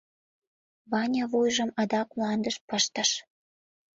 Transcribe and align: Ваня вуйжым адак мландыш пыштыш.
Ваня 0.91 1.23
вуйжым 1.31 1.69
адак 1.81 2.07
мландыш 2.15 2.55
пыштыш. 2.67 3.09